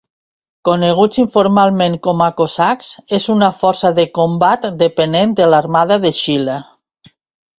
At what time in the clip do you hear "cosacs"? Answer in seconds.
2.39-2.87